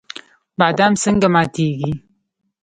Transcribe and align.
بادام 0.59 0.93
څنګه 1.03 1.27
ماتیږي؟ 1.33 1.91